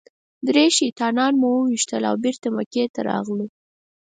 درې 0.47 0.65
شیطانان 0.77 1.33
مو 1.41 1.49
وويشتل 1.57 2.01
او 2.09 2.15
بېرته 2.23 2.47
مکې 2.55 2.83
ته 2.93 2.99
راغلو. 3.09 3.47